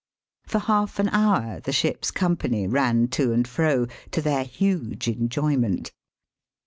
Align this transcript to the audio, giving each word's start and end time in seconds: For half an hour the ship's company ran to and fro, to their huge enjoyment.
For 0.47 0.57
half 0.57 0.97
an 0.97 1.09
hour 1.09 1.59
the 1.59 1.71
ship's 1.71 2.09
company 2.09 2.65
ran 2.65 3.07
to 3.09 3.33
and 3.33 3.47
fro, 3.47 3.85
to 4.09 4.19
their 4.19 4.43
huge 4.43 5.07
enjoyment. 5.07 5.91